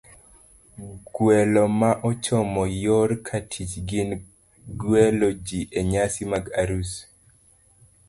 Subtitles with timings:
[1.13, 4.09] Gwelo ma ochomo yor katich gin
[4.79, 6.91] gwelo ji e nyasi mag arus,